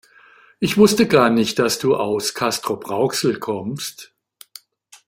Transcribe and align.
Ich 0.59 0.77
wusste 0.77 1.05
gar 1.07 1.29
nicht, 1.29 1.59
dass 1.59 1.77
du 1.77 1.95
aus 1.95 2.33
Castrop-Rauxel 2.33 3.37
kommst 3.37 4.15